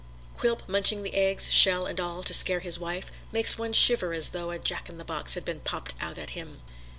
[0.35, 4.29] Quilp munching the eggs, shells and all, to scare his wife, makes one shiver as
[4.29, 6.59] though a Jack in the box had been popped out at him.